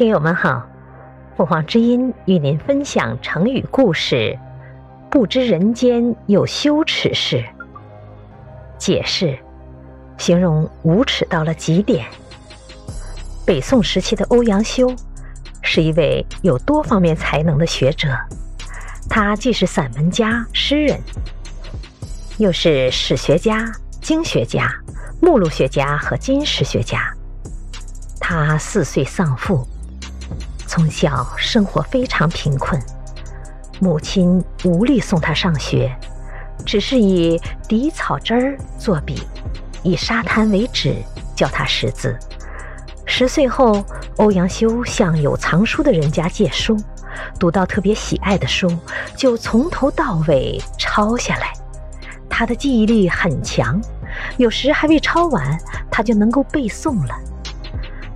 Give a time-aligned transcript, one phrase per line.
[0.00, 0.66] 听友们好，
[1.36, 4.34] 凤凰之音与您分享成语故事
[5.12, 7.44] “不知人间有羞耻事”。
[8.80, 9.38] 解释：
[10.16, 12.06] 形容无耻到了极点。
[13.44, 14.90] 北宋时期的欧阳修
[15.60, 18.08] 是一位有多方面才能的学者，
[19.10, 20.98] 他既是散文家、诗人，
[22.38, 24.72] 又是史学家、经学家、
[25.20, 27.14] 目录学家和金石学家。
[28.18, 29.68] 他四岁丧父，
[30.70, 32.80] 从小生活非常贫困，
[33.80, 35.92] 母亲无力送他上学，
[36.64, 37.36] 只是以
[37.68, 39.20] 荻草汁儿作笔，
[39.82, 40.94] 以沙滩为纸
[41.34, 42.16] 教他识字。
[43.04, 43.84] 十岁后，
[44.18, 46.76] 欧阳修向有藏书的人家借书，
[47.36, 48.70] 读到特别喜爱的书，
[49.16, 51.52] 就从头到尾抄下来。
[52.28, 53.82] 他的记忆力很强，
[54.36, 55.58] 有时还未抄完，
[55.90, 57.14] 他就能够背诵了。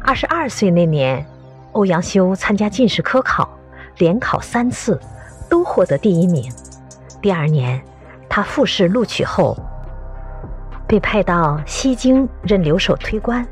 [0.00, 1.27] 二十二岁那年，
[1.75, 3.48] 欧阳修参加进士科考，
[3.98, 4.98] 连考三次，
[5.48, 6.50] 都获得第一名。
[7.20, 7.83] 第二年，
[8.28, 9.56] 他复试录取后，
[10.86, 13.45] 被派到西京任留守推官，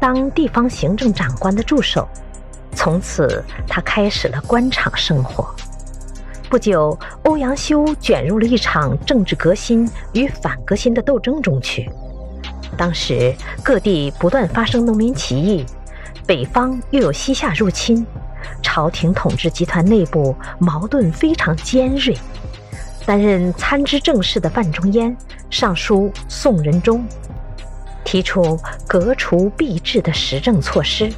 [0.00, 2.08] 当地方行政长官的助手。
[2.72, 5.48] 从此，他开始了官场生活。
[6.50, 11.88] 不久，欧阳修卷入了一场政治革新与反革新的斗争中去。
[12.76, 15.64] 当时各地不断发生农民起义，
[16.26, 18.04] 北方又有西夏入侵，
[18.60, 22.16] 朝廷统治集团内部矛盾非常尖锐。
[23.06, 25.16] 担任参知政事的范仲淹
[25.48, 27.06] 上书宋仁宗，
[28.04, 31.08] 提出革除弊制的实政措施，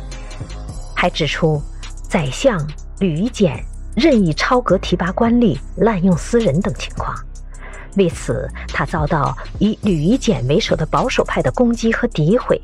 [0.94, 1.62] 还指出
[2.02, 2.60] 宰相
[2.98, 3.64] 吕夷简
[3.96, 7.14] 任意超格提拔官吏、滥用私人等情况。
[7.96, 12.60] 为此，他遭到以吕夷简为首的保守派的攻击和诋毁。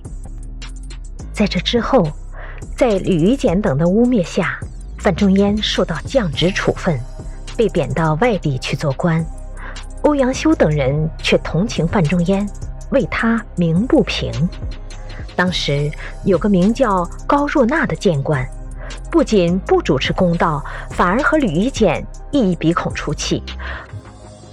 [1.32, 2.06] 在这之后，
[2.76, 4.58] 在吕夷简等的污蔑下，
[4.98, 6.98] 范仲淹受到降职处分，
[7.56, 9.24] 被贬到外地去做官。
[10.02, 12.48] 欧阳修等人却同情范仲淹，
[12.90, 14.32] 为他鸣不平。
[15.36, 15.90] 当时
[16.24, 18.46] 有个名叫高若纳的谏官，
[19.10, 23.42] 不仅不主持公道，反而和吕夷简一鼻孔出气。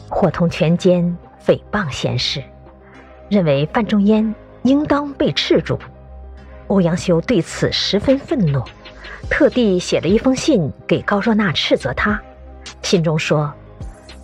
[0.09, 2.43] 伙同权奸诽谤贤士，
[3.29, 4.33] 认为范仲淹
[4.63, 5.77] 应当被斥住。
[6.71, 8.63] 欧阳修对此十分愤怒，
[9.29, 12.17] 特地写了一封信给高若纳斥责他。
[12.81, 13.53] 信中说：“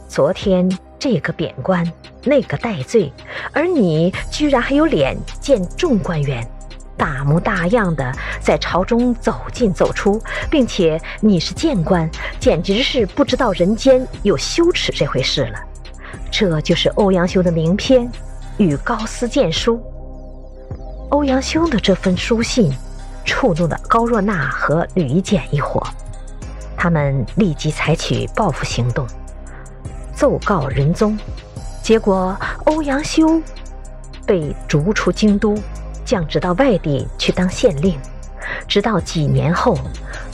[0.08, 1.86] 昨天这个贬官，
[2.24, 3.12] 那个戴罪，
[3.52, 6.50] 而你居然还有脸见众官员，
[6.96, 12.10] 大模大样的在朝中走进走出，并且你是谏官，
[12.40, 15.60] 简直是不知道人间有羞耻这回事了。”
[16.32, 18.06] 这就是欧阳修的名篇
[18.58, 19.76] 《与高斯谏书》。
[21.10, 22.72] 欧阳修的这封书信
[23.24, 25.82] 触怒了高若纳和吕夷简一伙，
[26.76, 29.08] 他们立即采取报复行动，
[30.14, 31.18] 奏告仁宗。
[31.82, 33.42] 结果，欧阳修
[34.26, 35.58] 被逐出京都，
[36.04, 37.98] 降职到外地去当县令。
[38.68, 39.78] 直到几年后，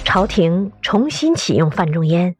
[0.03, 2.35] 朝廷重新启用范仲淹。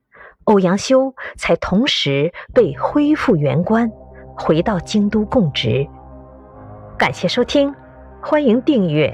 [0.45, 3.89] 欧阳修才同时被恢复原官，
[4.35, 5.88] 回到京都供职。
[6.97, 7.73] 感谢收听，
[8.25, 9.13] 欢迎订阅。